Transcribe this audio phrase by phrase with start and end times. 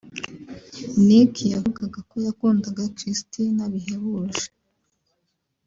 [1.07, 4.45] Nick yavugaga ko yakundaga Kristina bihebuje